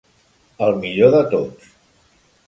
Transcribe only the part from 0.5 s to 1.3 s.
El millor de